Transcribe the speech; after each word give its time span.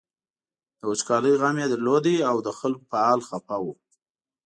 د 0.79 0.81
وچکالۍ 0.91 1.33
غم 1.41 1.55
یې 1.61 1.67
درلود 1.73 2.05
او 2.29 2.37
د 2.45 2.49
خلکو 2.59 2.83
په 2.91 2.97
حال 3.03 3.19
خپه 3.27 3.57
و. 3.63 3.65